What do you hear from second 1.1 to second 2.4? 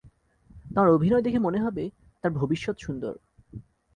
দেখে মনে হবে, তাঁর